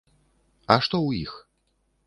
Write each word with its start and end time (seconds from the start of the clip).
А 0.73 0.77
што 0.83 0.95
ў 1.07 1.21
іх? 1.23 1.33